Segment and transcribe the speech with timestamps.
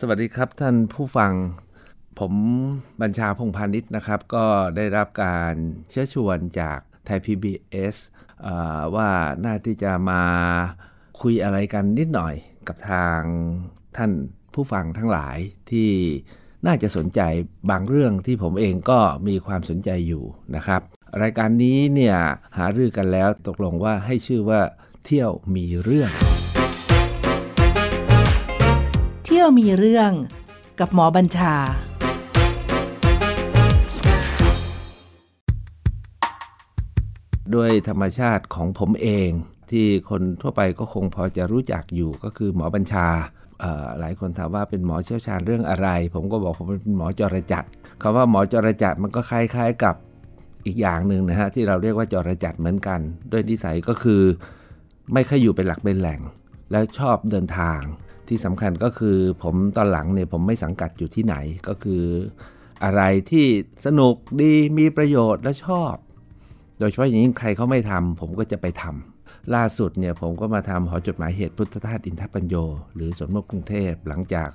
[0.00, 1.32] สวัสดีครับท่านผู้ฟัง
[2.18, 2.32] ผม
[3.02, 5.54] บัญชาพงพาณิชย์นะครับ ก็ได้รับการ
[5.90, 7.96] เชื้อชวนจากไทย PBS
[8.94, 9.10] ว่า
[9.44, 10.22] น่าที่จะมา
[11.20, 12.34] คุยอะไรกันนิดหน่อย
[12.68, 13.20] กับทาง
[13.96, 14.12] ท่าน
[14.54, 15.38] ผู้ฟังทั้งหลาย
[15.70, 15.90] ที่
[16.66, 17.20] น่าจะสนใจ
[17.70, 20.24] บางเรื่องที่ผมเองก็มีความสนใจอยู่
[20.56, 20.80] นะครับ
[21.22, 22.16] รายการนี้เนี่ย
[22.56, 24.60] หารือกันแล้วตกลงว่าให้ชื่อว่า
[25.04, 26.12] เที่ยวมีเรื่อง
[29.44, 30.12] ที่ยวมีเรื่อง
[30.80, 31.54] กับหมอบัญชา
[37.54, 39.30] ด้วยธรรมชาติของผมเอง
[39.70, 43.06] ที่คนทั่วไปก็คงพอจะรู้จักอยู่ก็คือหมอบัญชา
[43.98, 47.64] หลายคนถามว่าเป็นหมอเชี่ยวชาญเรื่องอะไร ผมก็บอกผมเป็นหมอจรจัด
[48.02, 49.94] คำว่าหมอจรจัดมันก็คล้าย ๆกับ
[50.66, 53.00] อีกอย่างหนึ่งนะฮะที่เราเรียกว่าจรจัดเหมือนกัน
[53.32, 54.22] ด้วยนิสัยก็คือ
[55.12, 56.20] ไม่ค่อยอยู่เป็นหลักเป็นแหล่ง
[56.70, 57.80] แล้วชอบเดินทาง
[58.28, 61.36] ที่สำคัญก็คือผมตอนหลังเนี่ยผมไม่สังกัดอยู่ที่ไหน
[61.68, 62.02] ก็คือ
[62.84, 63.46] อะไรที่
[63.86, 65.94] สนุกดีมีประโยชน์และชอบ
[66.78, 72.54] โดยเฉพาะอย่างยิ่งใครเขาไม่ทำผมก็จะไปทำล่าสุดเนี่ยผมก็มาทำหอจดหมายเหตุพุทธทาสอินทปัญโย
[72.94, 74.50] หรือสวนมกกรุงเทพหลังจาก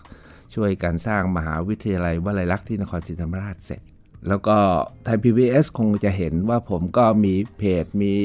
[0.54, 3.82] ช่วยการสร้างมหาวิทยาลัยวลัยลักษณ์ที่นครศรีธรรมราชเสร็จ
[4.28, 4.58] แล้วก็
[5.04, 5.46] ไทยพีบี
[5.78, 8.16] คงจะเห็นว่าผมก็มีเพจมี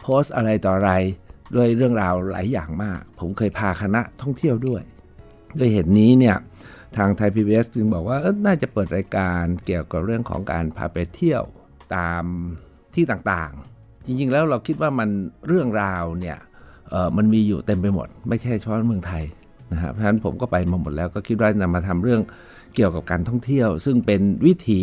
[0.00, 0.92] โพสต์อะไรต่ออะไร
[1.54, 4.82] ด้วยเรื่องราวหลายอย่างมาก ผมเคยพาคณะท่องเที่ยวด้วย
[5.58, 6.36] ด้วยเหตุนี้เนี่ย
[6.96, 8.16] ทางไทยพีบีจึงบอกว่า
[8.46, 11.42] น่าจะเปิดรายการเกี่ยวกับเรื่องของการพาไปเที่ยว
[11.96, 12.24] ตาม
[12.94, 15.08] ที่ต่างๆ จริงๆแล้วเราคิดว่ามัน
[15.48, 16.38] เรื่องราวเนี่ย
[17.16, 19.24] มันมีอยู่เต็มไปหมด ไม่ใช่เฉพาะเมืองไทย
[19.72, 22.20] นะฮะเพราะฉะนั้นผมก็ไปมาหมดแล้วก็คิดว่านำมาทำเรื่อง
[22.74, 24.82] เกี่ยวกับการท่องเที่ยว ซึ่งเป็นวิถี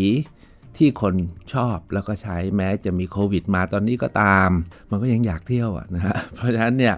[0.78, 1.16] ที่คน
[1.54, 4.50] ชอบแล้วก็ใช้แม้จะมีโควิดมาตอนนี้ก็ตาม
[4.90, 6.96] มันก็ยังอยากเที่ยวนะฮะเพราะฉะนั้นเนี่ย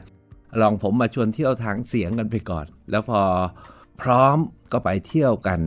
[0.62, 3.22] ลองผมมาชวนเที่ยวทางเสียงกันไปก่อน แล้วพอ
[4.02, 4.38] พร้อม
[4.72, 5.60] ก็ไปเที่ยวกัน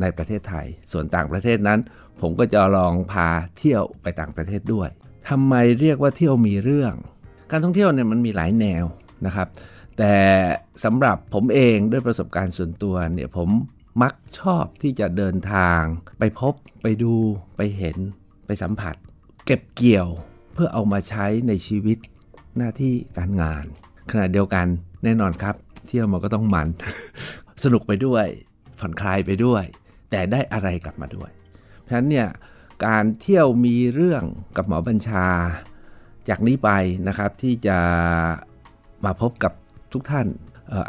[0.00, 1.80] ในประเทศไทย ส่วนต่างประเทศนั้น
[2.20, 4.88] ผมก็จะลองพาเที่ยวไปต่างประเทศด้วย
[5.28, 6.94] ทำไมเรียกว่าเที่ยวมีเรื่อง
[7.50, 8.84] การท่องเที่ยวเนี่ยมันมีหลายแนว
[9.26, 9.48] นะครับ
[9.98, 10.14] แต่
[10.84, 13.48] สำหรับผมเองด้วยประสบการณ์ส่วนตัวเนี่ยผม
[14.02, 15.80] มักชอบที่จะเดินทาง
[16.18, 17.14] ไปพบไปดู
[17.56, 17.96] ไปเห็น
[18.46, 18.94] ไปสัมผัส
[19.46, 20.08] เก็บเกี่ยว
[20.52, 21.98] เพื่อเอามาใช้ในชีวิต
[22.56, 23.64] หน้าที่การงาน
[24.10, 24.66] ขณะเดียวกัน
[25.04, 25.54] แน่นอนครับ
[25.86, 26.68] เที่ยวมันก็ต้องมัน
[27.64, 28.26] สนุกไปด้วย
[28.78, 29.64] ผ่อนคลายไปด้วย
[30.10, 31.30] แต่ได้อะไรกลับมาด้วย
[31.80, 32.28] เพราะฉะนั้นเนี่ย
[32.86, 34.24] การเที่ยวมีเรื่อง
[34.56, 35.26] กับหมอบัญชา
[36.28, 36.70] จากนี้ไป
[37.08, 37.78] นะครับที่จะ
[39.04, 39.52] มาพบกับ
[39.92, 40.26] ทุกท่าน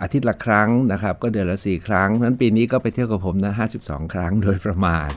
[0.01, 3.53] อาทิตย์ละครั้งนะครับ ก็เดือนละ 4 ครั้งนั้นปีนี้ก็ไปเที่ยวกับผมนะ
[3.83, 5.09] 52 ครั้งโดยประมาณ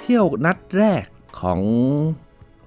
[0.00, 1.04] เที่ยวนัดแรก
[1.40, 1.60] ของ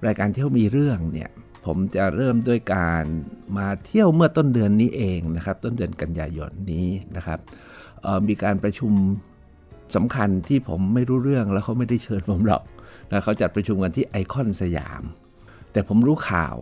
[0.06, 1.30] รายการเที่ยวมีเรื่องเนี่ย
[1.66, 3.04] ผมจะเริ่มด้วยการ
[3.56, 7.38] มาเที่ยวเมื่อต้นเดือนนี้เองนะครับ ต้นเดือนกันยายนนี้นะครับ
[8.28, 8.92] มีการประชุม
[9.96, 12.62] สำคัญที่ผมไม่รู้เรื่องแล้วเขาไม่ได้เชิญผมหรอก
[13.10, 15.02] นะเขาจัดประชุมกันที่ไอคอนสยาม
[15.72, 16.56] แต่ผมรู้ข่าว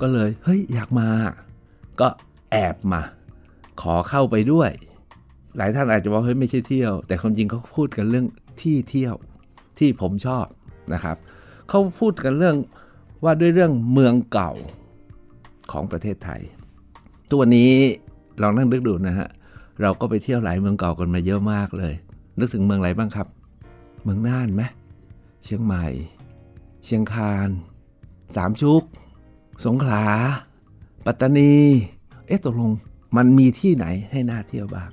[0.00, 1.08] ก็เลยเฮ้ยอยากมา
[2.00, 2.08] ก็
[2.50, 3.02] แอบมา
[3.80, 4.70] ขอเข้าไปด้วย
[5.56, 8.26] หลายท่านอาจจะว่าเฮ้ยไม่ใช่เที่ยว แต่ความจริงเขาพูดกันเรื่อง
[8.62, 9.14] ที่เที่ยว
[9.78, 10.46] ที่ผมชอบ
[10.92, 11.16] นะครับ
[11.68, 12.56] เขาพูดกันเรื่อง
[13.24, 14.52] ว่าด้วยเรื่องเมืองเก่า
[15.72, 16.40] ของประเทศไทย
[17.32, 17.72] ตัวนี้
[18.42, 19.28] ลองนั่งนึกดูนะฮะ
[19.82, 21.94] เราก็ไปเที่ยวหลายเมืองเก่ากันมาเยอะมากเลย
[22.38, 23.26] นึกถึงเมืองอะไรบ้างครับ
[24.02, 24.62] เมืองน่านไหม
[25.44, 25.86] เชียงใหม่
[26.84, 27.48] เชียงคาน
[28.36, 28.82] สามชุก
[29.64, 30.04] สงขลา
[31.06, 31.52] ปัตตานี
[32.26, 32.70] เอ๊ะตกลง
[33.16, 34.90] มันมีที่ไหนให้น่าเที่ยวบ้าง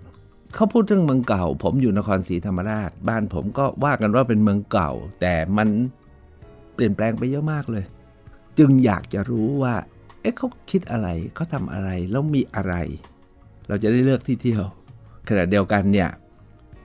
[0.53, 4.91] เขาพูดเรื่องเมืองเก่า ผมอยู่นครศรีธรรมราช บ้านผมก็ว่ากันว่าเป็นเมืองเก่า
[5.21, 5.67] แต่มัน
[6.73, 7.85] เปลี่ยนแปลงไปเยอะมากเลย
[8.57, 9.75] จึงอยากจะรู้ว่า
[10.21, 12.73] เอ๊ะเขาคิดอะไรเขาทำอะไรแล้วมีอะไร
[13.67, 14.63] เราจะได้เลือกที่เที่ยว
[15.29, 16.09] ขณะเดียวกันเนี่ย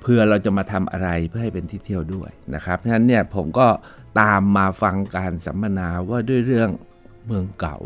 [0.03, 3.67] เพื่อเราจะมาทำอะไรเพื่อให้เป็นที่เที่ยวด้วยนะครับฉะนั้นเนี่ยผมก็
[4.21, 6.71] ตามมาฟังการสัมมนาว่าด้วยเรื่อง
[7.27, 7.79] เมืองเก่า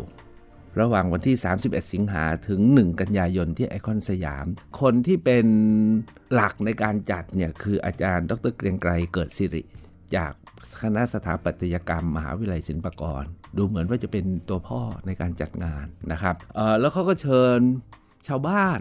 [0.79, 4.45] ระหว่างวันที่ 31 สิงหาถึง 1 กันยายนที่ไอคอนสยาม
[4.81, 5.45] คนที่เป็น
[6.33, 9.63] หลักในการจัดเนี่ยคืออาจารย์ ดรเกรียงไกรเกิดสิริ
[10.15, 10.31] จาก
[10.81, 13.23] คณะสถาปัตยกรรม มหาวิทยาลัยศิลปากร
[13.57, 16.35] ดูเหมือนว่าจะเป็นตัวพ่อในการจัดงานนะครับ
[16.79, 17.59] แล้วเขาก็เชิญ
[18.27, 18.79] ชาวบ้าน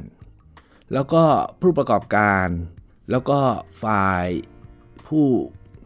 [0.92, 1.22] แล้วก็
[1.60, 2.48] ผู้ประกอบการ
[3.10, 3.38] แล้วก็
[3.84, 4.26] ฝ่าย
[5.06, 5.26] ผู้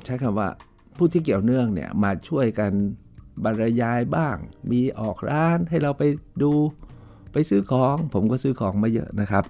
[0.04, 0.48] ใช้คำว่า
[0.96, 2.72] ผู้ที่เกี่ยวเนื่องเนี่ยมาช่วยกัน
[3.44, 4.36] บรรยายบ้าง
[4.70, 6.02] มีออกร้านให้เราไป
[6.42, 6.52] ดู
[7.32, 9.44] ไปซื้อของ ผมก็ซื้อของมาเยอะนะครับ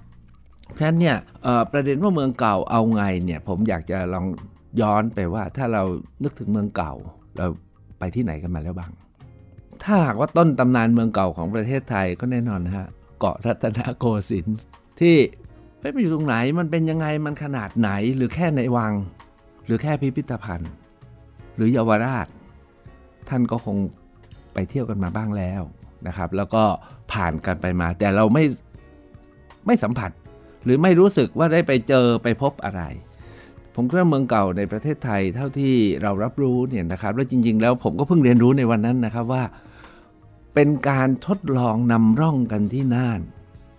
[0.73, 1.17] เพราะฉะนั้นเนี่ย
[1.73, 4.27] ประเด็นว่าเมืองเก่าเอาไงเนี่ยผมอยากจะลอง
[4.81, 5.83] ย้อนไปว่าถ้าเรา
[6.23, 6.93] นึกถึงเมืองเก่า
[7.37, 7.47] เรา
[7.99, 8.93] ไปที่ไหนกันมาแล้วบ้าง
[9.83, 12.89] ถ้าหากว่าต้นตำนานเมืองเก่าของประเทศไทยก็แน่นอนนะฮะ
[13.19, 14.59] เกาะรัตนโกสินทร์
[15.01, 15.17] ที่
[15.81, 18.93] ไม่ไปอยู่ตรงไหนมันเป็นยังไงมันขนาดไหนหรือแค่ในวัง
[19.67, 20.73] หรือแค่พิพิธภัณฑ์
[21.57, 22.27] หรือเยาวราช
[23.29, 23.77] ท่านก็คง
[24.55, 25.63] ไปเที่ยวกันมาบ้างแล้ว
[26.07, 26.65] นะครับ แล้วก็
[27.13, 28.45] ผ่านกันไปมา แต่เราไม่
[29.67, 30.11] ไม่สัมผัส
[30.65, 32.83] หรือไม่รู้สึกว่าได้ไปเจอไปพบอะไร
[33.75, 39.45] ผมคิดว่าเมืองเก่าในประเทศไทยเท่าที่เรารับรู้เนี่ยนะครับ แล้วจริง ๆ แล้วผมก็เพิ่งเรียนรู้ในวันนั้นนะครับว่า
[40.55, 43.21] เป็นการทดลองนำร่องกันที่น่าน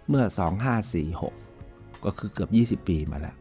[0.09, 0.25] เมื่อ
[1.15, 3.35] 2546 ก็คือเกือบ 20 ปีมาแล้ว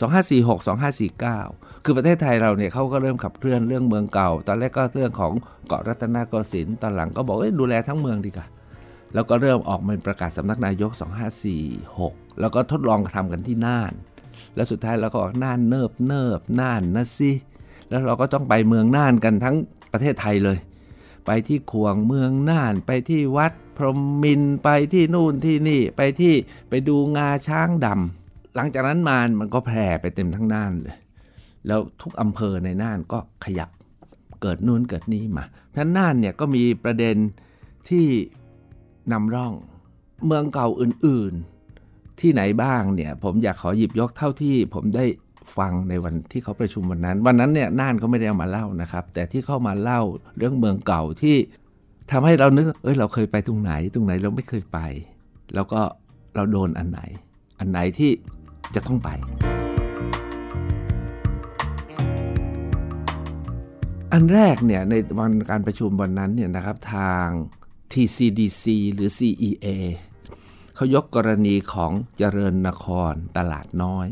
[0.00, 5.32] 2546 2549 คือประเทศไทยเราเนี่ยเขาก็เริ่มขับเคลื่อนเรื่องเมืองเก่า ตอนแรกก็เรื่องของ
[5.66, 8.46] เกาะรัตนโกสินทร์ตอนหลังก็บอกเอ้ยดูแลทั้งเมืองดีกว่า
[9.14, 10.90] แล้วก็เริ่มออกมาประกาศสำนักนายก
[11.64, 13.92] 2546 แล้วก็ทดลองทำกันที่น่าน
[14.54, 17.30] แล้วสุดท้ายเราก็น่านเนิบเนิบน่านนะสิ
[17.88, 19.56] แล้วเราก็ต้องไปเมืองน่านกันทั้ง
[19.92, 20.58] ประเทศไทยเลย
[21.26, 26.34] ไปที่ขวงเมืองน่านไปที่วัดพรหมมินไปที่นู่นที่นี่ไปที่
[26.68, 30.96] ไปดูงาช้างดำหลังจากนั้นมามันก็แผ่ไปเต็มทั้งน่านเลย
[31.66, 33.70] แล้วทุกอำเภอในน่านก็ขยับ
[34.42, 37.16] เกิดนู่นเกิดนี่มาเพราะน่านเนี่ยก็มีประเด็น
[37.88, 38.06] ที่
[39.12, 39.52] นำร่อง
[40.26, 45.04] เมืองเก่าอื่นๆ ที่ไหนบ้างเนี่ยผมอยากขอหยิบยกเท่าที่ผมได้
[45.56, 50.00] ฟังในวันที่เขาประชุมวันนั้น วันนั้นเนี่ยน่านเขาไม่ได้เอามาเล่านะครับ แต่ที่เข้ามาเล่า
[50.36, 51.36] เรื่องเมืองเก่าที่
[52.10, 54.78] ทำให้เรานึกเอ้ยเราเคยไปตรงไหน ตรงไหนเราไม่เคยไป
[55.54, 55.80] แล้วก็
[56.34, 57.00] เราโดนอันไหน
[57.58, 58.10] อันไหนที่
[58.74, 59.10] จะต้องไป
[64.12, 67.26] อันแรกเนี่ยในวันการประชุมวันนั้นเนี่ยนะครับทาง
[67.92, 68.64] TCDC
[68.94, 69.66] หรือ CEA
[70.74, 74.08] เขายกกรณีของเจริญนครตลาดน้อย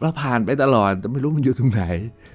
[0.00, 1.84] เราผ่านไปตลอดแต่ไม่รู้มันอยู่ตรงไหน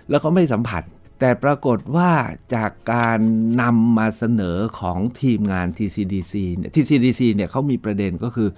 [0.10, 0.84] แล้วก็ไม่สัมผัส
[1.20, 2.12] แต่ปรากฏว่า
[2.56, 3.20] จากการ
[3.62, 8.50] นำมาเสนอของทีมงาน TCDC เนี่ย TCDC เนี่ยเขามีประเด็นก็คือ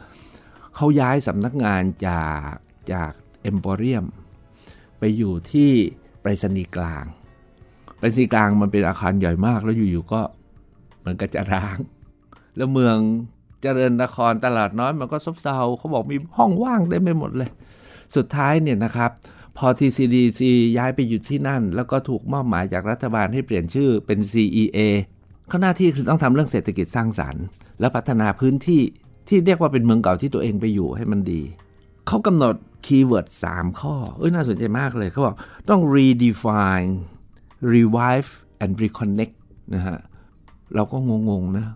[0.76, 2.54] เขาย้ายสำนักงานจาก
[2.94, 3.12] จาก
[3.42, 4.06] เอ็มโพเรียม
[5.00, 5.72] ไปอยู่ที่
[6.22, 7.06] ไปรษณีย์กลาง
[8.00, 10.22] ไปรษณีกลางมันเป็นอาคารใหญ่มากแล้วอยู่ๆก็
[11.06, 11.78] มันก็จะร้าง
[12.58, 12.98] แล้วเมือง
[13.62, 17.50] เจริญนครตลาดน้อยมันก็ซบเซาเขาบอกมีห้องว่างเต็มไปหมดเลย
[18.16, 19.12] สุดท้ายเนี่ยนะครับ
[19.58, 20.42] พอ TCDC
[20.78, 24.80] ย้ายไปอยู่ที่นั่น แล้วก็ถูกมอบหมายจากรัฐบาลให้เปลี่ยนชื่อเป็น CEA
[25.48, 27.44] เขาหน้าที่คือต้องทำเรื่องเศรษฐกิจสร้างสารรค์
[27.80, 28.82] และพัฒนาพื้นที่
[29.28, 31.42] ที่เรียกว่าเป็นเมืองเก่าที่ตัวเองไปอยู่ให้มันดี
[32.08, 32.56] เขากำหนด
[32.86, 35.36] keyword 3ข้อเอ้ยน่าสนใจมากเลยเขาบอก
[35.70, 36.92] ต้อง redefine
[37.74, 38.30] revive
[38.64, 39.36] and reconnect
[39.76, 40.00] นะฮะ
[40.76, 40.98] เราก็
[41.30, 41.68] งงๆนะ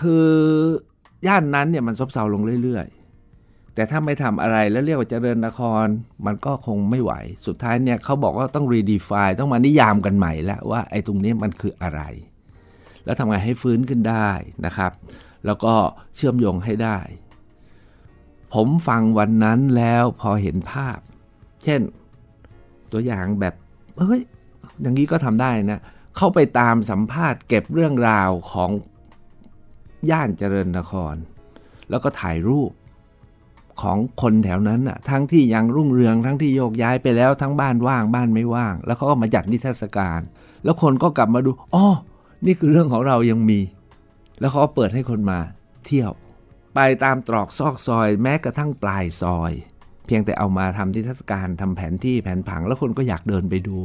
[0.00, 0.28] คือ
[1.26, 5.86] ย่านนั้นเนี่ยมันซบเซาลงเรื่อยๆ แต่ถ้าไม่ทำอะไรแล้วเรียกว่าเจริญนคร
[6.26, 7.12] มันก็คงไม่ไหว
[7.46, 12.02] สุดท้ายเนี่ยเขาบอกว่าต้อง redefine ต้องมานิยามกันใหม่แล้วว่าไอ้ตรงนี้มันคืออะไร
[13.04, 14.30] แล้วทำไงให้ฟื้นขึ้นได้
[14.66, 14.92] นะครับ
[15.46, 15.74] แล้วก็
[16.14, 16.98] เชื่อมโยงให้ได้
[18.54, 20.98] ผมฟังวันนั้นแล้วพอเห็นภาพ
[21.62, 21.80] เช่น
[22.92, 23.54] ตัวอย่างแบบ
[23.98, 24.20] เฮ้ย
[24.82, 25.80] อย่างนี้ก็ทำได้นะ
[26.16, 28.70] เข้าไปตามสัมภาษณ์เก็บเรื่องราวของ
[30.10, 31.14] ย่านเจริญนคร
[31.90, 32.70] แล้วก็ถ่ายรูป
[33.82, 40.20] ของคนแถวนั้นน่ะทั้งที่ยังรุ่งเรืองทั้งที่โยกย้ายไปแล้วทั้งบ้านว่างบ้านไม่ว่าง แล้วเขาก็มาจัดนิทรรศการ
[40.64, 41.86] แล้วคนก็กลับมาดูอ๋อ
[42.46, 43.60] นี่คือเรื่องของเรายังมี
[44.40, 45.38] แล้วเขาเปิดให้คนมา
[45.86, 46.12] เที่ยว
[46.74, 49.52] ไปตามตรอกซอกซอย แม้กระทั่งปลายซอย
[50.06, 53.76] เพียงแต่เอามาทำนิทรรศการทำแผนที่แผนผังแล้วคนก็อยากเดินไปดู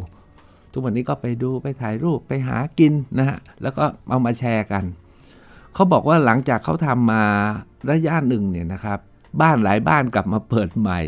[0.72, 4.84] ทุกวันนี้ก็ไปดูไปถ่ายรูปไปหากินนะฮะแล้วก็เอามาแชร์กัน
[5.74, 7.24] เขาบอกว่าหลังจากเขาทำมา
[7.92, 9.00] ระยะหนึ่งเนี่ยนะครับ
[9.42, 11.00] บ้านหลายบ้านกลับมาเปิดใหม่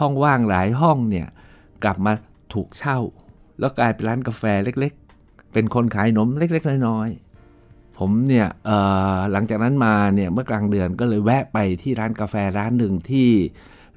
[0.00, 1.26] ห้องว่างหลายห้องเนี่ย
[1.82, 2.12] กลับมา
[2.52, 2.98] ถูกเช่า
[3.58, 8.48] แล้วกลายเป็นร้านกาแฟเล็กๆ เป็นคนขายนมเล็กๆ น้อยๆ ผมเนี่ย
[9.32, 13.28] หลังจากนั้นมาเนี่ยเมื่อกลางเดือนก็เลยแวะไปที่ร้านกาแฟร้านหนึ่งที่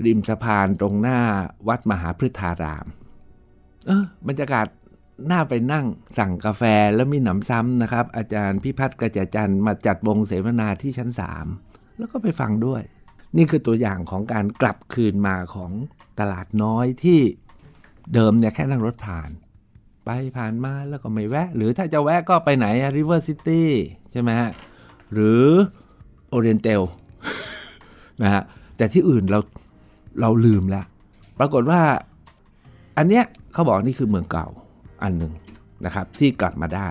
[0.05, 1.19] ริมสะพานตรงหน้า
[1.67, 2.87] วัดมหาพฤทธาราม
[3.87, 4.65] เออบรรยากาศ
[5.31, 5.85] น่าไปนั่ง
[6.17, 6.63] สั่งกาแฟ
[6.95, 11.09] แล้วมีหนำซ้ำนะครับ อาจารย์พิพัฒน์กระจจันมาจัดวงเสวนาที่ชั้น
[11.53, 12.81] 3 แล้วก็ไปฟังด้วย
[13.37, 15.71] นี่คือตัวอย่างของการกลับคืนมาของ
[16.19, 17.19] ตลาดน้อยที่
[18.13, 19.29] เดิมเนี่ยแค่นั่งรถผ่าน
[20.05, 23.69] ไปผ่านมาแล้วก็ไม่แวะ หรือถ้าจะแวะก็ไปไหนริเวอร์ซิตี้
[24.11, 24.49] ใช่ไหมฮะ
[25.13, 25.43] หรือ
[26.29, 26.81] โอเรียนเตล
[28.21, 28.43] นะฮะ
[28.77, 29.39] แต่ที่อื่นเรา
[30.21, 30.85] เราลืมแล้ว
[31.39, 31.81] ปรากฏว่า
[32.97, 34.47] อันเนี้ยเขาบอกนี่คือเมืองเก่า
[35.03, 35.33] อันหนึ่ง
[35.85, 36.89] นะครับที่กลับมาได้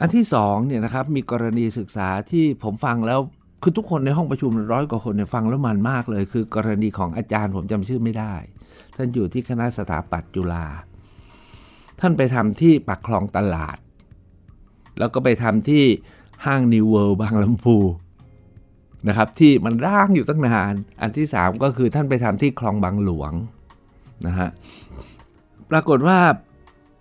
[0.00, 3.20] อันที่สองเนี่ยนะครับมีกรณีศึกษาที่ผมฟังแล้ว
[3.62, 8.34] คือทุกคนในห้องประชุมร้อยกว่าคนเนี่ยฟังแล้วมันมากเลย คือกรณีของอาจารย์ผมจำชื่อไม่ได้
[8.96, 10.66] ท่านอยู่ที่คณะสถาปัตย์จุฬา
[12.00, 13.78] ท่านไปทำที่ปักคลองตลาด
[14.98, 15.84] แล้วก็ไปทำที่
[16.46, 17.76] ห้างนิวเวิลด์บางลำพู
[19.08, 23.32] นะครับที่มันร่างอยู่ตั้งนาน อันที่ 3 ก็คือท่านไปทำที่คลองบางหลวง
[24.26, 24.50] นะฮะ
[25.70, 26.18] ปรากฏว่า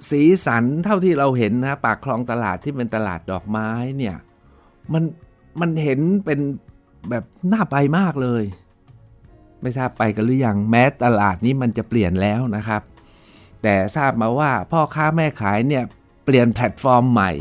[0.09, 4.15] สีสันเท่าที่เราเห็นนะปากคลองตลาดที่เป็นตลาดดอกไม้เนี่ย
[4.93, 5.03] มัน
[5.59, 6.39] มันเห็นเป็น
[7.09, 7.23] แบบ
[7.53, 8.43] น่าไปมากเลย
[9.61, 12.81] ไม่ทราบไปกันหรือยังแม้ตลาดนี้มันจะเปลี่ยนแล้วนะครับ
[13.63, 15.83] แต่ทราบมาว่าพ่อค้าแม่ขายเนี่ย
[16.25, 17.31] เปลี่ยนแพลตฟอร์มใหม่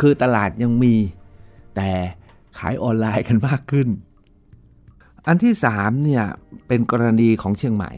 [0.00, 0.94] คือตลาดยังมี
[1.76, 1.90] แต่
[2.58, 3.88] ขายออนไลน์กันมากขึ้น
[5.26, 6.24] อันที่3เนี่ย
[6.66, 7.92] เป็นกรณีของเชียงใหม่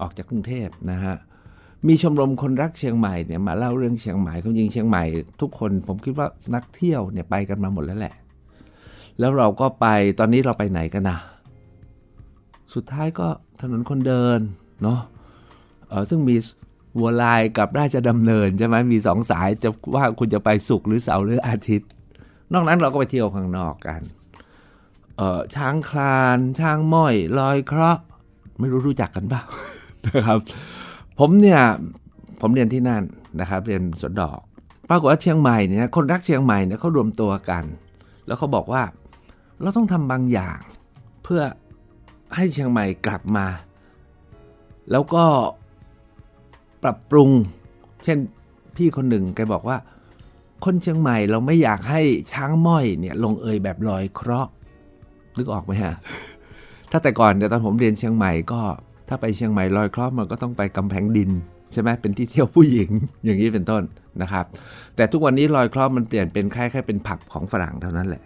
[0.00, 1.16] ออกจากกรุงเทพนะฮะ
[1.86, 5.02] มีชมรมคนรักเชียงใหม่เนี่ยมาเล่าเรื่องเชียงใหม่ความจริงเชียงใหม่
[5.40, 8.14] ทุกคนผมคิดว่านักเที่ยวเนี่ยไปกันมาหมดแล้วแหละ
[9.18, 9.86] แล้วเราก็ไป
[10.18, 11.18] ตอนนี้เราไปไหนกันนะ
[12.74, 13.28] สุดท้ายก็
[13.60, 14.40] ถนนคนเดิน
[14.82, 15.00] เนาะ
[15.88, 16.36] เออซึ่งมี
[16.98, 21.90] วัวลายกับราชดำเนินใช่ไหมมีสองสายจะว่าคุณจะไปสุกหรือเสาร์หรืออาทิตย์
[22.52, 24.00] นอกนั้นเราก็ไปเที่ยวข้างนอกกัน
[25.16, 28.02] เออช้างคลาน ช้างม้อยลอยเคราะห์
[28.60, 29.42] ไม่รู้รู้จักกันเปล่า
[30.06, 30.38] นะครับ
[31.18, 31.60] ผมเนี่ย
[32.40, 33.02] ผมเรียนที่นั่น
[33.40, 34.38] นะครับเรียนสวนดอก
[34.88, 37.64] ปรากฏว่าเชียงใหม่เนี่ยคนรักเชียงใหม่เนี่ยเขารวมตัวกัน
[38.26, 38.82] แล้วเขาบอกว่า
[39.62, 40.58] เราต้องทำบางอย่าง
[41.24, 41.42] เพื่อ
[42.36, 43.46] ให้เชียงใหม่กลับมา
[44.90, 45.24] แล้วก็
[46.82, 47.30] ปรับปรุง
[48.04, 48.18] เช่น
[48.76, 49.76] พี่คนหนึ่งแกบอกว่า
[50.64, 54.50] คนเชียงใหม่เราไม่อยากให้ช้างม้อยเนี่ยลงเอยแบบลอยเคราะห์
[55.36, 55.94] นึกออกไหมฮะ
[56.90, 58.60] ถ้าแต่ก่อนเดี๋ยวตอนผมเรียนเชียงใหม่ก็
[59.08, 61.30] ถ้าไปเชียงใหม่ลอยเคราะห์มันก็ต้องไปกำแพงดิน
[61.72, 62.90] ใช่ไหมเป็นที่เที่ยวผู้หญิง
[63.24, 63.82] อย่างนี้เป็นต้น
[64.22, 64.44] นะครับ
[64.96, 68.24] แต่ทุกวันนี้ลอยเคราะห์มันเปลี่ยนเป็นแค่แค่เป็นผับของฝรั่งเท่านั้นแหละ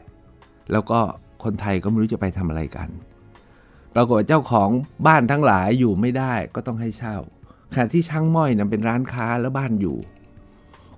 [0.72, 1.00] แล้วก็
[1.44, 2.88] คนไทยก็ไม่รู้จะไปทำอะไรกัน
[3.94, 4.68] ปรากฏเจ้าของ
[5.06, 7.16] บ้านทั้งหลายอยู่ไม่ได้ก็ต้องให้เช่า
[7.74, 9.96] ขณะที่ช้างม้อยนี่ยเป็นร้านค้าแล้วบ้านอยู่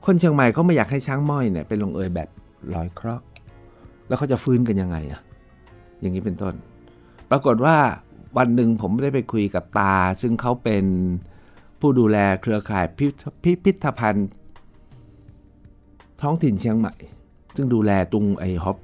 [0.04, 2.28] คนเชียงใหม่เขาไม่อยากให้ช้างม้อยเนี่ยเป็นลงเอยแบบ
[2.74, 3.24] ลอยเคราะห์
[4.08, 5.20] แล้วเขาจะฟื้นกันยังไงอะ
[6.00, 6.54] อย่างนี้เป็นต้น
[7.30, 7.76] ปรากฏว่า
[8.36, 10.84] วันหนึ่งผมได้ไปคุยกับตา ซึ่งเขาเป็น
[11.80, 12.86] ผู้ดูแลเครือข่าย
[13.42, 14.28] พิพิธภัณฑ์
[16.20, 16.94] ท้องถิ่นเชียงใหม่
[17.56, 18.76] ซึ่งดูแลตรงไอ้ฮอป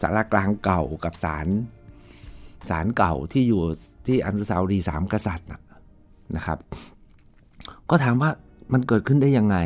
[0.00, 1.46] สารากลางเก่ากับศาล
[2.68, 3.62] ศาลเก่าที่อยู่
[4.06, 5.48] ที่อนุสาวรีย์สามกษัตริย์
[6.36, 6.58] นะครับ
[7.90, 8.30] ก็ถามว่า
[8.72, 9.56] มันเกิดขึ้นได้ยังไง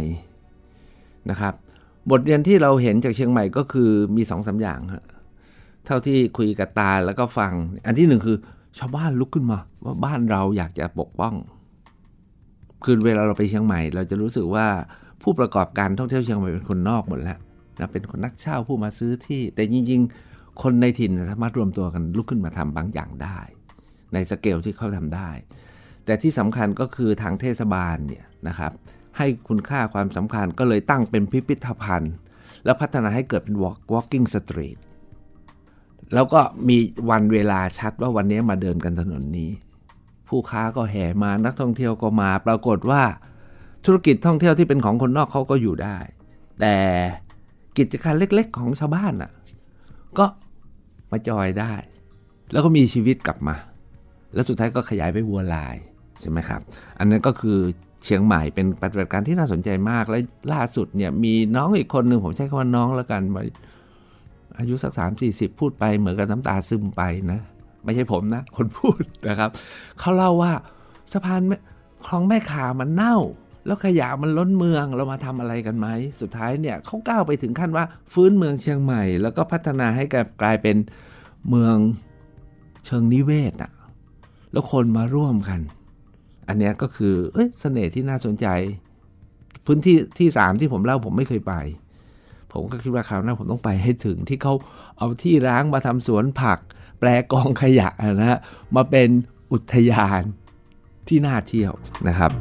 [1.30, 1.54] นะครับ
[2.10, 5.04] บทเรียนที่เราเห็นจากเชียงใหม่ก็คือมีสองสาอย่างฮะ
[5.86, 7.52] เท่าที่คุยกับตาแล้วก็ฟัง
[7.86, 8.38] อันที่หนึ่งคือ
[8.78, 11.34] ชาวบ้านลุกขึ้นมา ว่าบ้านเราอยากจะปกป้อง
[12.84, 14.66] คือเวลาเราไปเชียงใหม่ เราจะรู้สึกว่า
[15.22, 17.38] ผู้ประกอบการท่องเที่ยวเชียงใหม่เป็นคนนอกหมดแล้ว
[17.78, 20.00] นะเป็นคนนักเช่าผู้มาซื้อที่ แต่จริง
[20.30, 23.38] ๆ คนในถิ่นสามารถรวมตัวกันลุกขึ้นมาทำบางอย่างได้
[24.14, 25.30] ในสเกลที่เขาทำได้
[26.04, 28.72] แต่ที่สำคัญก็คือทางเทศบาลเนี่ยนะครับ
[29.18, 32.14] ให้คุณค่าความสำคัญก็เลยตั้งเป็นพิพิธภัณฑ์
[32.64, 34.78] แล้วพัฒนาให้เกิดเป็น walk, walking street
[36.14, 36.76] แล้วก็มี
[37.10, 39.50] วันเวลาชัดว่าวันนี้มาเดินกันถนนนี้
[40.28, 43.02] ผู้ค้าก็แห่มานักท่องเที่ยวก็มา ปรากฏว่า
[43.84, 45.96] ธุรกิจท่องเที่ยวที่เป็นของคนนอกเขาก็อยู่ได้
[46.60, 46.76] แต่
[47.78, 49.30] กิจการเล็กๆ ของชาวบ้านอะ
[50.18, 50.26] ก็
[51.10, 51.72] มาจอยได้
[52.52, 53.56] แล้วก็มีชีวิตกลับมา
[54.34, 55.76] แล้วสุดท้ายก็ขยายไปวัวลาย
[56.20, 56.60] ใช่ไหมครับ
[56.98, 57.58] อันนั้นก็คือ
[58.04, 60.18] เชียงใหม่เป็นปฏิบัติการที่น่าสนใจมากและ
[60.52, 63.22] ล่าสุดเนี่ยมีน้องอีกคนหนึ่งผมใช้คำว่าน้องแล้วกัน
[64.58, 67.02] อายุสักสามสี่สิบพูดไปเหมือนกับน้ำตาซึมไป
[67.32, 67.40] นะ
[67.84, 69.50] ไม่ใช่ผมนะ คนพูดนะครับ
[69.98, 70.52] เขาเล่าว่า
[71.12, 71.40] สะพาน
[72.06, 73.16] คลองแม่ขามันเน่า
[73.66, 75.86] แล้วขยะมันล้นเมืองเรามาทำอะไรกันไหม
[76.20, 80.04] สุดท้ายเนี่ยเขาก้าวไปถึงขั้นว่าฟื้นเมืองเชียงใหม่ แล้วก็พัฒนาให้
[80.42, 80.76] กลายเป็น
[81.48, 81.76] เมือง
[82.86, 83.72] เชิงนิเวศอะ
[84.52, 85.60] แล้วคนมาร่วมกัน
[86.48, 88.46] อันนี้ก็คือเอ้ยเสน่ห์ที่น่าสนใจ
[89.66, 91.54] พื้นที่ที่สามที่ผมเล่าผมไม่เคยไป
[92.52, 94.54] ผมก็คิดว่าคราวหน้าผมต้องไปให้ถึงที่เขา
[94.98, 96.58] เอาที่ร้างมาทำสวนผัก
[96.98, 97.88] แปลกองขยะ
[98.20, 98.40] นะฮะ
[98.76, 99.08] มาเป็น
[99.52, 100.22] อุทยาน
[101.08, 101.72] ที่น่าเที่ยว
[102.08, 102.32] นะครับ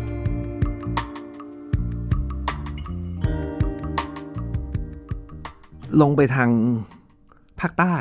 [6.02, 6.50] ลงไปทาง
[7.60, 7.96] ภาคใต้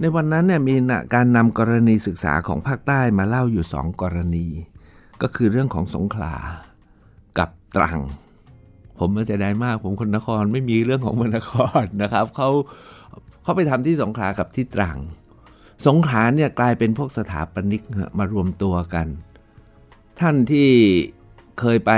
[0.00, 0.74] ในวันนั้นเนี่ยมี
[1.14, 4.46] การนำกรณีศึกษาของภาคใต้มาเล่าอยู่สองกรณี
[5.22, 6.34] ก็คือเรื่องของสงขลา
[7.38, 7.98] กับตรัง
[8.98, 12.48] ผมมันจะได้มาก ผมคนนครไม่มีเรื่องของมนครนะครับเขา
[13.42, 14.98] เขาไปทำที่สงขลากับที่ตรัง
[15.86, 17.82] สงขลาเนี่ยกลายเป็นพวกสถาปนิก
[18.18, 19.06] มารวมตัวกัน
[20.20, 20.68] ท่านที่
[21.60, 21.92] เคยไป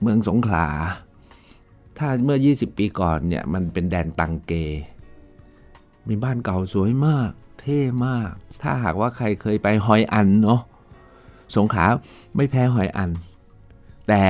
[0.00, 0.66] เมืองสงขลา
[1.98, 4.52] ถ้าเมื่อ 20 ปีก่อนเนี่ยมันเป็นแดนตังเก
[6.08, 7.30] มีบ้านเก่าสวยมาก
[7.60, 8.32] เท่มาก
[8.62, 10.60] ถ้าหากว่าใครเคยไปหอยอันเนาะ
[11.56, 11.86] สงขลา
[12.36, 13.10] ไม่แพ้หอยอัน
[14.08, 14.24] แต่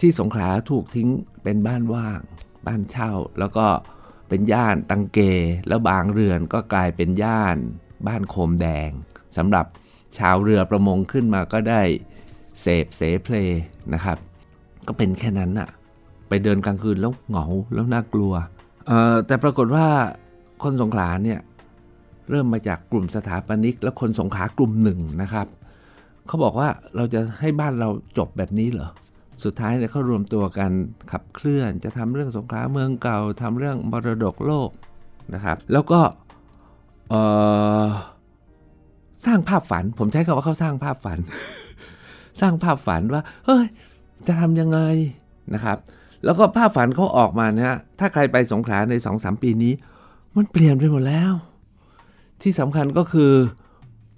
[0.00, 1.08] ที่สงขลาถูกทิ้ง
[1.42, 2.18] เป็นบ้านว่าง
[2.66, 3.66] บ้านเช่า แล้วก็
[4.28, 5.18] เป็นย่านตังเก
[5.68, 7.56] แล้วบางเรือนก็กลายเป็นย่าน
[8.06, 8.90] บ้านโคมแดง
[9.36, 9.66] สำหรับ
[10.18, 11.82] ชาวเรือประมงขึ้นมาก็ได้
[12.60, 13.34] เสพเสเพล
[13.94, 14.18] นะครับ
[14.86, 15.68] ก็เป็นแค่นั้นอะ
[16.28, 18.32] ไปเดินกลางคืนแล้วเหงาแล้วน่ากลัว
[19.26, 19.86] แต่ปรากฏว่า
[20.62, 21.40] คนสงขลาเนี่ย
[22.30, 25.46] เริ่มมาจากกลุ่มสถาปนิก และคนสงขลากลุ่มหนึ่งนะครับ
[26.26, 27.88] เขาบอกว่าเราจะให้บ้านเรา
[28.18, 28.88] จบแบบนี้เหรอ
[29.44, 30.70] สุดท้ายเนี่ยเขารวมตัวกัน
[31.10, 34.70] ขับเคลื่อน จะทำเรื่องสงขลามเมืองเก่าทำเรื่องมรดกโลก
[35.34, 36.00] นะครับ แล้วก็
[39.26, 41.18] สร้างภาพฝัน ผมใช้คำว่าเขาสร้างภาพฝัน
[42.40, 43.64] สร้างภาพฝันว่าเฮ้ย
[44.26, 44.78] จะทำยังไง
[45.54, 45.78] นะครับ
[46.24, 49.72] แล้วก็ภาพฝันเขาออกมานะฮะถ้าใครไปสงขลาในสองสามปีนี้
[50.36, 51.32] มันเปลี่ยนไปหมดแล้ว
[52.42, 53.32] ที่สำคัญก็คือ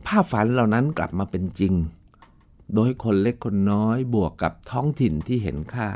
[0.07, 1.73] ภาพฝันเหล่านั้นกลับมาเป็นจริง
[2.75, 5.88] โดยคนเล็กคนน้อยบวกกับท้องถิ่นที่เห็นค่า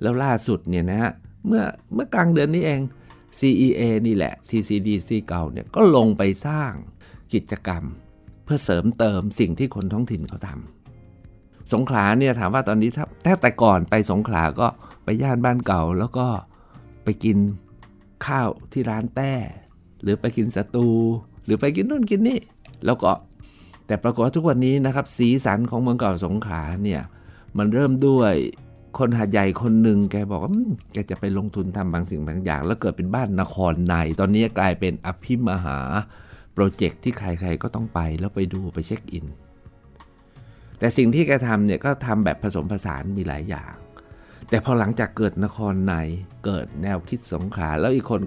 [0.00, 1.12] แล้วล่าสุดเนี่ยนะฮะ
[1.46, 2.80] เมื่อเมื่อกลางเดือนนี้เอง
[3.38, 6.72] CEA นี่แหละ TCDC เก่าเนี่ยก็ลงไปสร้าง
[7.32, 7.84] กิจกรรม
[8.44, 12.90] เพื่อเสริมเติมสิ่งที่คนท้องถิ่นเขาทำสงขลาเนี่ยถามว่าตอนนี้
[13.26, 14.66] ถ้าแต่ก่อนไปสงขลาก็
[15.04, 16.26] ไปย่านบ้านเก่า แล้วก็
[17.04, 17.38] ไปกิน
[18.26, 19.32] ข้าวที่ร้านแต้
[20.02, 20.88] หรือไปกินสตู
[21.44, 22.40] หรือไปกินนู่นกินนี่
[22.84, 23.10] แล้วก็
[23.90, 27.02] แต่ปรากฏว่าทุกวันนี้นะครับสีสันของเมืองเก่าสงขลาเนี่ย
[27.58, 28.32] มันเริ่มด้วย
[28.98, 30.52] คนหาดใหญ่คนหนึ่งแกบอกว่า
[30.92, 35.78] แกจะไปลงทุนทำบางสิ่งบางอย่าง แล้วเกิดเป็นบ้านนครใน ตอนนี้กลายเป็นอภิมหา
[36.54, 39.26] โปรเจกต์ที่ใครๆก็ต้องไปแล้วไปดูไปเช็คอิน
[40.78, 43.72] แต่สิ่งที่แกทำเนี่ยก็ทำแบบผสมผสานมีหลายอย่าง
[44.48, 45.94] แต่พอหลังจากเกิดนครใน
[46.44, 48.20] เกิดแนวคิดสงขลาแล้วอีกคน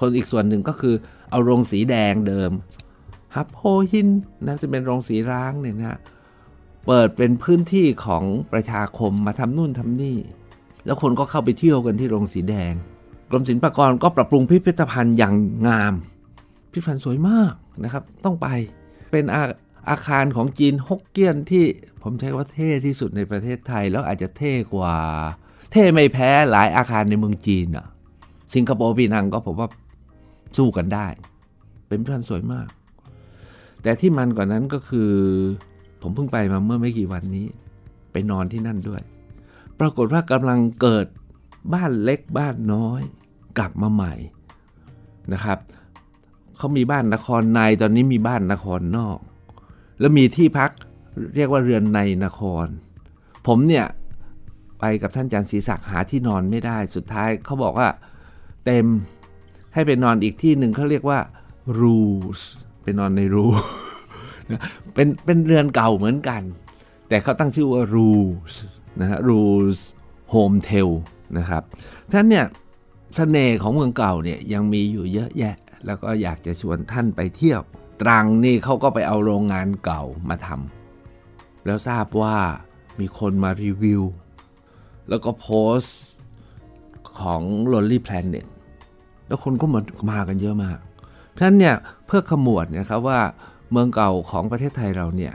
[0.00, 0.94] คนอีกส่วนหนึ่งก็คือ
[1.30, 2.50] เอาโรงสีแดงเดิม
[3.36, 4.08] ฮับโฮฮิน
[4.46, 5.98] นะจะเป็นโรงสีร้างเนี่ยนะ
[6.86, 10.18] เปิดเป็นพื้นที่ของประชาคมมาทำนู่นทำนี่
[10.86, 12.72] แล้วคนก็เข้าไปเที่ยวกันที่โรงสีแดง
[13.30, 15.34] กรมศิลปากรก็ปรับปรุงพิพิธภัณฑ์อย่าง
[15.66, 15.94] งาม
[16.72, 18.48] พิพิธภัณฑ์สวยมากนะครับ ต้องไป
[19.10, 19.42] เป็นอา
[19.90, 21.64] อาคารของจีนฮกเกี้ยนที่
[22.02, 24.94] ผมใช้ว่าเท่ที่สุดในประเทศไทย แล้วอาจจะเท่กว่า
[25.72, 27.86] เท่ไม่แพ้หลายอาคารในเมืองจีนอะ
[28.54, 29.68] สิงคโปร์ปีนังก็ผมว่า
[30.56, 31.06] สู้กันได้
[31.88, 32.68] เป็นพิพิธภัณฑ์สวยมาก
[33.82, 35.12] แต่ที่มันกว่านั้นก็คือ
[36.02, 37.46] ผมเพิ่งไปมาเมื่อไม่กี่วันนี้
[38.12, 39.02] ไปนอนที่นั่นด้วย
[39.80, 41.06] ปรากฏว่ากำลังเกิด
[41.74, 43.02] บ้านเล็กบ้านน้อย
[43.58, 44.14] กลับมาใหม่
[45.32, 45.58] นะครับ
[46.56, 49.18] เขามีบ้านนครในตอนนี้มีบ้านนครนอก
[50.00, 50.70] แล้วมีที่พัก
[51.34, 52.66] เรียกว่าเรือนในนคร
[53.46, 53.86] ผมเนี่ย
[54.80, 57.88] ไปกับท่านจันทร์ศรีศักดิ์หาที่นอนไม่ได้สุดท้ายเขาบอกว่า
[58.64, 58.86] เต็ม
[59.74, 61.18] ให้ไปนอนอีกที่หนึ่งเขาเรียกว่า
[61.80, 62.40] rules
[62.82, 63.44] ไปนอนในรู
[64.94, 66.42] เป็นเป็นเรือนเก่าเหมือนกัน
[67.08, 68.12] แต่เขาตั้งชื่อว่ารู
[68.52, 68.54] ส
[69.00, 69.42] นะฮะรู
[69.76, 69.78] ส
[70.30, 70.88] โฮมเทล
[71.38, 71.62] นะครับ
[72.12, 72.48] ท่านเนี่ยส
[73.16, 77.60] เสน่ห์ของเมืองเก่าเนี่ยยังมีอยู่เยอะแยะ แล้วก็อยากจะชวนท่านไปเที่ยว
[78.02, 82.36] ตรังนี่เขาก็ไปเอาโรงงานเก่ามาทำแล้วทราบว่า
[83.00, 84.02] มีคนมารีวิว
[85.08, 85.98] แล้วก็โพสต์
[87.20, 88.46] ของ Lonely Planet
[89.26, 90.78] แล้วคนก็มามากันเยอะมาก
[91.38, 91.76] ท่านเนี่ย
[92.10, 93.20] เพื่อขมวดนะครับว่า
[93.70, 95.34] เมืองเก่าของประเทศไทยเราเนี่ย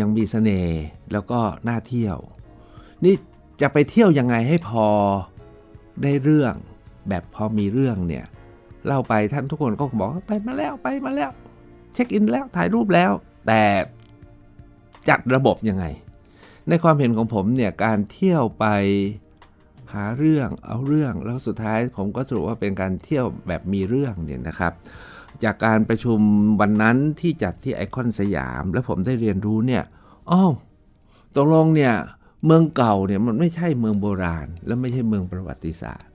[0.00, 2.16] ยังมีสเสน่ห์แล้วก็น่าเที่ยว
[3.04, 3.14] นี่
[3.60, 4.86] จะไปเที่ยวยังไงให้พอ
[6.02, 6.54] ได้เรื่อง
[7.08, 8.24] แบบพอมีเรื่องเนี่ย
[8.86, 11.30] เล่าไปท่านทุกคนก็บอกไปมาแล้วไปมาแล้ว
[11.92, 13.12] เช็คอินแล้วถ่ายรูปแล้ว
[13.46, 13.62] แต่
[15.08, 15.84] จัดระบบยังไง
[16.68, 18.66] ในความเห็นของผมเนี่ยการเที่ยวไป
[19.94, 24.72] หาเรื่องเอาเรื่องแล้วสุดท้ายผมก็สรุปว่าเป็นการเที่ยวแบบมีเรื่องเนี่ยนะครับ
[25.44, 26.18] จากการประชุม
[26.60, 29.84] วันนั้นที่จัดที่ไอคอนสยาม แล้วผมได้เรียนรู้เนี่ย
[30.30, 30.52] อ้าว
[31.36, 31.94] ตกลงเนี่ย
[32.46, 36.10] เมืองเก่าเนี่ยมันไม่ใช่เมืองโบราณ และไม่ใช่เมืองประวัติศาสตร์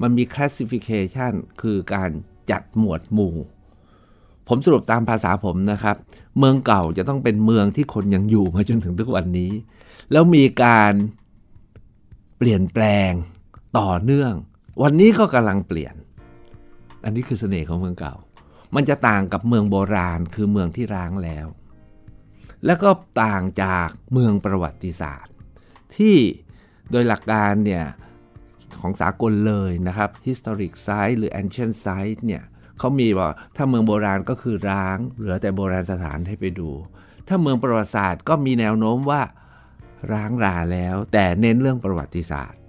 [0.00, 2.10] มันมี classification คือการ
[2.50, 3.34] จัดหมวดหมู่
[4.48, 5.96] ผมสรุปตามภาษาผมนะครับ
[6.38, 9.52] เมืองเก่าจะต้องเป็นเมืองที่คนยังอยู่มาจนถึงทุกวันนี้
[10.12, 10.92] แล้วมีการ
[12.38, 13.12] เปลี่ยนแปลง
[13.78, 14.32] ต่อเนื่อง
[14.82, 15.94] วันนี้ก็กำลังเปลี่ยน
[17.04, 18.14] อันนี้คือเสน่ห์ของเมืองเก่า
[18.74, 21.46] มันจะต่างกับเมืองโบราณคือเมืองที่ร้างแล้ว
[22.66, 22.90] แล้วก็
[23.22, 25.34] ต่างจากเมืองประวัติศาสตร์
[25.96, 26.16] ที่
[26.90, 27.84] โดยหลักการเนี่ย
[28.80, 32.42] ของสากลเลยนะครับ historic site หรือ ancient site เนี่ย
[32.78, 36.70] เขามีว่าถ้าเมืองโบราณก็คือร้าง เหลือแต่โบราณสถานให้ไปดู
[37.28, 39.22] ถ้าเมืองประวัติศาสตร์ก็มีแนวโน้มว่า
[40.12, 42.60] ร้างราแล้ว แต่เน้นเรื่องประวัติศาสตร์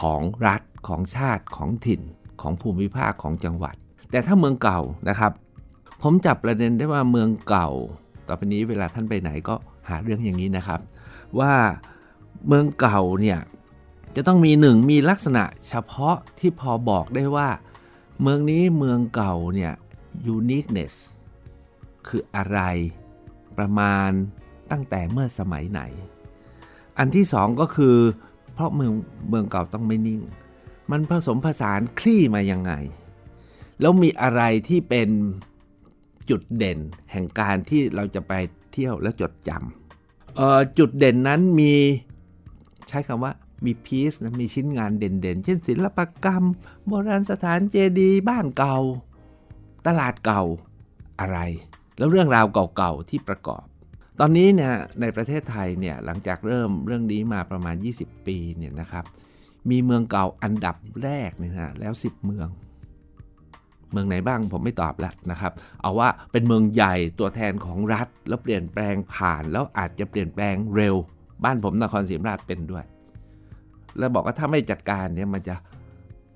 [0.00, 2.02] ของรัฐของชาติของถิ่น
[2.40, 3.76] ของภูมิภาคของจังหวัด
[4.10, 5.32] แต่ถ้าเมืองเก่านะครับ
[6.02, 7.68] ผมจับประเด็นได้ว่าเมืองเก่า
[8.28, 9.54] ต่อไปนี้เวลาท่านไปไหนก็
[9.88, 10.80] หาเรื่องอย่างนี้นะครับ
[11.38, 11.54] ว่า
[12.46, 13.38] เมืองเก่าเนี่ย
[14.16, 17.48] จะต้องมีหนึ่งมีลักษณะเฉพาะที่พอบอกได้ว่า
[18.22, 19.72] เมืองนี้เมืองเก่าเนี่ย
[20.36, 20.94] uniqueness
[22.08, 22.60] คืออะไร
[23.58, 24.10] ประมาณ
[24.70, 25.80] ตั้งแต่เมื่อสมัยไหน
[26.98, 27.96] อันที่สองก็คือ
[28.54, 28.92] เพราะเมือง
[29.28, 30.22] เมืองเก่าต้องไม่นิ่ง
[30.90, 32.72] มันผสมผสานคลี่มายังไง
[33.80, 35.08] แล้วมีอะไรที่เป็น
[36.30, 36.78] จุดเด่น
[37.12, 38.32] แห่งการที่เราจะไป
[38.72, 41.74] เที่ยวและจดจำจุดเด่นนั้นมี
[42.88, 43.32] ใช้คำว่า
[43.64, 46.44] มีพีซนะมีชิ้นงานเด่นๆ เช่นศิลปกรรม
[46.86, 48.76] โบราณสถานเจดีย์บ้านเก่า
[49.86, 50.42] ตลาดเก่า
[51.20, 51.38] อะไร
[51.98, 53.64] แล้วเรื่องราวเก่าๆที่ประกอบ
[54.20, 59.04] ตอนนี้เนี่ยในประเทศไทยเนี่ยหลังจากเริ่มเรื่องนี้มาประมาณ 20 ปีเนี่ยนะครับ
[59.70, 62.48] มีเมืองเก่าอันดับแรกเนี่ยนะแล้ว 10 เมือง
[63.92, 70.96] เมืองไหนบ้างผมไม่ตอบแล้วนะครับ เอาว่าเป็นเมืองใหญ่ตัวแทนของรัฐ แล้วเปลี่ยนแปลงผ่านแล้วอาจจะเปลี่ยนแปลงเร็ว
[71.44, 72.84] บ้านผมนครศรีธรรมราชเป็นด้วย
[73.98, 75.54] แล้วบอกว่าถ้าไม่จัดการเนี่ยมันจะ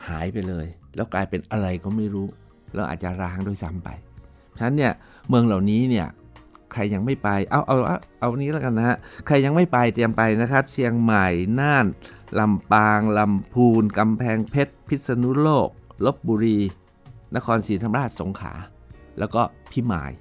[0.09, 2.27] หายไปเลย แล้วกลายเป็นอะไรก็ไม่รู้
[2.75, 3.89] แล้วอาจจะร้างด้วยซ้ำไป
[4.59, 4.93] ฉะนั้นเนี่ย
[5.29, 6.07] เมืองเหล่านี้เนี่ย
[6.73, 11.27] ใครยังไม่ไป เอาเอาเอาเอานี้แล้วกันนะฮะ ใครยังไม่ไปเตรียมไปนะครับ เชียงใหม่
[11.61, 11.87] น่าน
[12.39, 15.69] ลำปาง ลำพูน กำแพงเพชร พิษณุโลก
[16.05, 16.59] ลบบุรี
[17.37, 18.55] นครศรีธรรมราชสงขลา
[19.19, 19.43] แล้วก็
[19.73, 20.13] พิมาย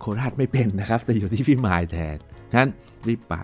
[0.00, 2.16] โคราชไม่เป็นนะครับ แต่อยู่ที่พิมายแทน
[2.50, 2.70] ฉะนั้น
[3.08, 3.34] รีบไป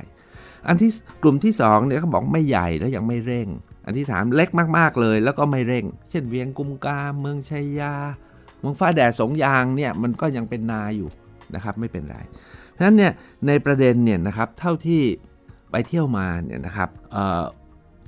[0.66, 0.90] อันที่
[1.22, 3.48] กลุ่มที่2เนี่ยเขาบอกไม่ใหญ่แล้วยังไม่เร่ง
[3.84, 7.94] อันที่3เล็กมากๆเลย แล้วก็ไม่เร่ง เช่นเวียงกุมกาเมืองชัยยา
[8.60, 11.08] เมืองฟ้าแดดสงยางเนี่ยมันก็ยังเป็นนาอยู่
[11.54, 12.18] นะครับไม่เป็นไร
[12.76, 13.12] ฉะนั้นเนี่ย
[13.46, 15.02] ในประเด็นเนี่ยนะครับเท่าที่
[15.70, 16.88] ไปเที่ยวมาเนี่ยนะครับ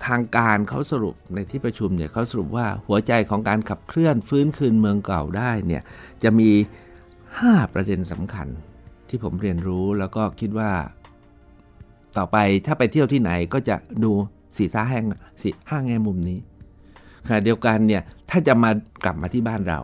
[0.06, 5.82] ทางการเขาสรุปในที่ประชุมเนี่ยเขาสรุปว่าหัวใจของการขับเคลื่อนฟื้นคืนเมืองเก่าได้เนี่ย
[6.22, 6.50] จะมี
[7.12, 8.48] 5 ประเด็นสำคัญ
[9.08, 10.70] ที่ผมเรียนรู้แล้วก็คิดว่า
[12.16, 14.12] ต่อไปถ้าไปเที่ยวที่ไหนก็จะดู
[14.56, 15.04] สีซ้าแห้ง
[15.42, 16.38] สีห้างแง่มุมนี้
[17.26, 18.70] ขณะเดียวกันเนี่ยถ้าจะมา
[19.04, 19.80] กลับมาที่บ้านเรา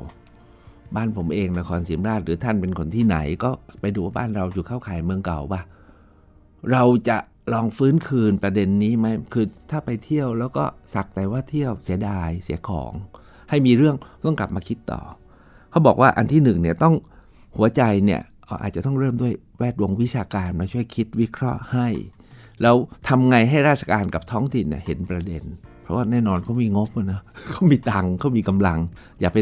[0.97, 5.63] บ้านผมเองนครศรีธรรมราชหรือท่านเป็นคนที่ไหนก็ไปดูว่าบ้านเราอยู่เข้าข่ายเมืองเก่าปะ
[6.73, 7.19] เราจะ
[7.53, 12.93] ลองฟื้นคืนประเด็นนี้ไหมคือถ้าไปเที่ยวแล้วก็สักแต่ว่าเที่ยวเสียดายเสียของ
[13.51, 15.01] ให้มีเรื่องต้องกลับมาคิดต่อ
[15.71, 16.95] เขาบอกว่าอันที่หนึ่งเนี่ยต้อง
[17.57, 18.21] หัวใจเนี่ย
[18.63, 21.89] อาจจะต้องเริ่มด้วยแวดวงวิชาการมาช่วยคิดวิเคราะห์ให้
[22.63, 22.77] แล้ว
[23.09, 25.43] ทำไงให้ราชการกับท้องถิ่นเห็นประเด็น
[25.83, 28.79] เพราะว่าแน่นอนเขามีงบนะเขามีตังเขามีกำลัง
[29.21, 29.39] อย่าไป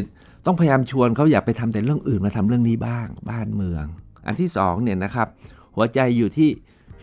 [0.47, 3.85] ต้องพยายามชวนเขาอย่าไปทำแต่เรื่องอื่นมาทำเรื่องนี้บ้าง บ้านเมือง
[4.27, 5.29] อันที่สองเนี่ยนะครับ
[5.77, 6.49] หัวใจอยู่ที่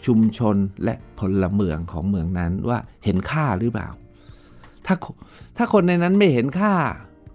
[0.06, 3.90] ชุมชนและพลเมืองของเมืองนั้นว่าเห็นค่าหรือเปล่า
[4.86, 4.96] ถ้า
[5.58, 6.74] ถ้าคนในนั้นไม่เห็นค่า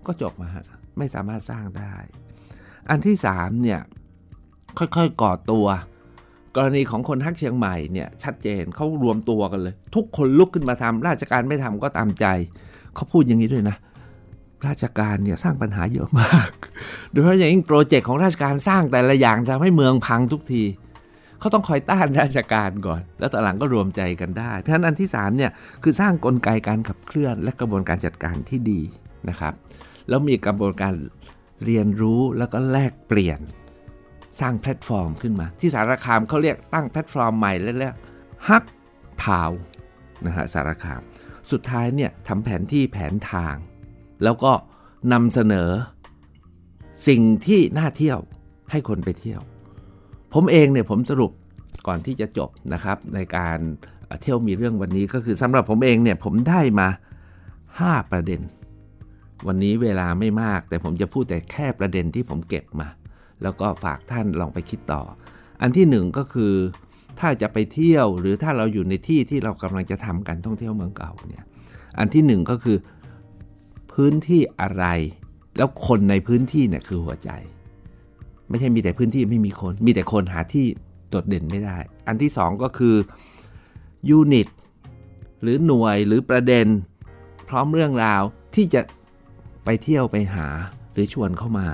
[0.06, 0.64] ก็จบมาฮะ
[0.98, 1.94] ไม่สามารถสร้างได้
[2.90, 3.80] อันที่สามเนี่ย
[4.78, 5.66] ค่อยๆก่อตัว
[6.56, 12.26] กรณีของคนฮักเชียงใหม่เนี่ยชัดเจนเขารวมตัวกันเลย ทุกคนลุกขึ้นมาทำราชการไม่ทำก็ตามใจ
[12.94, 13.76] เขาพูดอย่างนี้ด้วยนะ
[14.66, 16.48] ราชการเนี่ยสร้างปัญหาเยอะมาก
[17.10, 20.62] โดยเฉพาะอย่างยิ่งโปรเจกต์ของราชการสร้างแต่ละอย่างทำให้เมืองพังทุกที
[21.42, 25.50] เขาต้องคอยต้านราชการก่อน แล้วตอนหลังก็รวมใจกันได้ เพราะฉะนั้นอันที่3เนี่ย
[25.82, 28.80] คือสร้างกลไกการขับเคลื่อน และกระบวนการจัดการที่ดี
[29.28, 29.54] นะครับ
[30.08, 30.94] แล้วมีกระบวนการ
[31.64, 33.40] เรียนรู้แล้วก็แลกเปลี่ยน
[34.40, 37.96] สร้างแพลตฟอร์มขึ้นมา ที่สารคามเขาเรียกตั้งแพลตฟอร์มใหม่เรียก
[38.48, 38.64] ฮัก
[39.24, 39.50] ทาว
[40.24, 41.02] นะฮะสารคาม
[41.50, 43.56] สุดท้ายเนี่ยทำแผนที่แผนทาง
[44.24, 44.52] แล้วก็
[45.12, 45.70] นำเสนอ
[47.08, 48.18] สิ่งที่น่าเที่ยว
[48.70, 49.42] ให้คนไปเที่ยว
[50.34, 51.32] ผมเองเนี่ยผมสรุป
[51.86, 53.58] ก่อนที่จะจบนะครับ ในการ
[54.20, 56.88] เที่ยวมีเรื่องวันนี้ก็คือสำหรับผมเองเนี่ยผมได้มา
[57.48, 58.40] 5 ประเด็น
[59.46, 62.88] วันนี้เวลาไม่มาก แต่ผมจะพูดแต่แค่ประเด็นที่ผมเก็บมา
[63.42, 65.02] แล้วก็ฝากท่านลองไปคิดต่อ
[65.62, 66.52] อันที่หนึ่งก็คือ
[67.20, 71.44] ถ้าจะไปเที่ยวหรือถ้าเราอยู่ในที่ที่เรากำลังจะทำการท่องเที่ยวเมืองเก่าเนี่ย
[71.98, 72.76] อันที่หนึ่งก็คือ
[73.92, 74.84] พื้นที่อะไร
[75.56, 77.30] แล้วคนในพื้นที่เนี่ยคือหัวใจ
[78.48, 80.66] ไม่ใช่มีแต่พื้นที่ไม่มีคน มีแต่คนหาที่
[81.08, 81.76] โดดเด่นไม่ได้
[82.06, 82.94] อันที่สองก็คือ
[84.08, 84.48] ยูนิต
[85.42, 86.66] หรือหน่วยหรือประเด็น
[87.48, 88.22] พร้อมเรื่องราว
[88.54, 88.80] ที่จะ
[89.64, 90.46] ไปเที่ยวไปหา
[90.92, 91.66] หรือชวนเข้ามา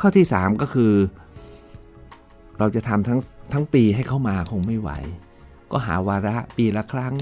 [0.00, 0.92] ข้อที่ 3 ก็คือ
[2.58, 3.20] เราจะทำทั้ง
[3.52, 4.90] ทั้งปีให้เข้ามาคงไม่ไหว
[5.72, 7.14] ก็หาวาระปีละครั้ง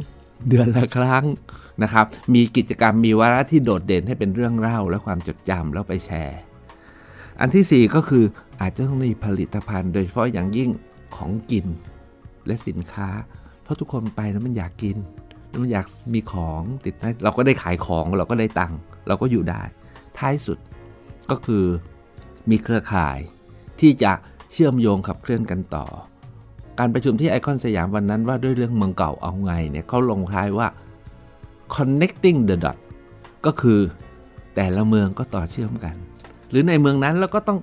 [0.49, 1.25] เดือนละครั้ง
[1.83, 6.39] นะครับ มีกิจกรรมมีวาระที่โดดเด่นให้เป็นเรื่องเล่าและความจดจำแล้วไปแชร์
[7.41, 8.25] อันที่ 4 ก็คือ
[8.61, 10.71] อาจจะต้องมีผลิตภัณฑ์ โดยเฉพาะอย่างยิ่ง
[11.17, 11.67] ของกิน
[12.47, 13.09] และสินค้า
[13.63, 14.97] เพราะทุกคนไปแล้วมันอยากกิน
[15.49, 19.63] แล้วมันอยากมีของติดเราก็ได้ขายของเราก็ได้ตังค์เราก็อยู่ได้
[20.19, 20.59] ท้ายสุด
[21.31, 21.65] ก็คือ
[22.51, 23.19] มีเครือข่าย
[23.81, 24.13] ที่จะ
[24.53, 25.87] เชื่อมโยงขับเคลื่อนกันต่อ
[26.79, 30.69] การประชุมที่ไอคอนสยามวันนั้นว่าด้วยเรื่องเมืองเก่าเอาไงเนี่ยเขาลงท้ายว่า
[31.75, 32.79] connecting the dot
[33.47, 33.81] ก็คือ
[34.55, 35.97] แต่ละเมืองก็ต่อเชื่อมกัน
[36.51, 37.59] หรือในเมืองนั้นเราก็ต้อง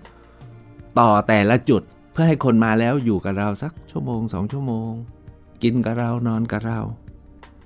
[1.00, 4.92] ต่อแต่ละจุดเพื่อให้คนมาแล้วอยู่กับเราสักชั่วโมงสองชั่วโมง
[5.64, 6.80] กินกับเรานอนกับเรา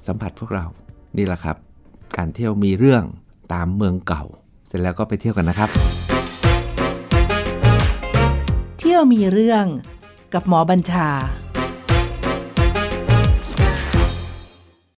[0.08, 0.66] สัมผัสพวกเรา
[1.18, 1.58] นี่แหละครับ
[2.18, 3.04] การเที่ยวมีเรื่อง
[3.54, 4.24] ตามเมืองเก่า
[4.68, 5.70] เสร็จแล้วก็ไปเที่ยวกันนะครับ
[8.80, 9.66] เที่ยวมีเรื่อง
[10.34, 11.10] กับหมอบัญชา